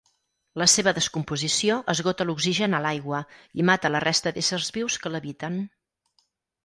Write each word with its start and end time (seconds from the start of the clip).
La 0.61 0.67
seva 0.71 0.93
descomposició 0.99 1.75
esgota 1.93 2.27
l'oxigen 2.29 2.77
a 2.77 2.81
l'aigua 2.85 3.21
i 3.63 3.67
mata 3.71 3.95
la 3.97 4.05
resta 4.07 4.35
d'éssers 4.39 4.73
vius 4.79 5.01
que 5.05 5.13
l'habiten. 5.17 5.61